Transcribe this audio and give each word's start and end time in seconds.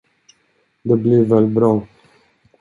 Det 0.83 0.97
blir 0.97 1.25
väl 1.25 1.47
bra? 1.47 1.87